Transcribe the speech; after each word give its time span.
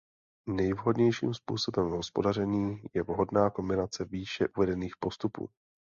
Nejvhodnějším 0.49 1.33
způsobem 1.33 1.89
hospodaření 1.89 2.83
je 2.93 3.03
vhodná 3.03 3.49
kombinace 3.49 4.05
výše 4.05 4.47
uvedených 4.57 4.93
postupů. 4.99 5.49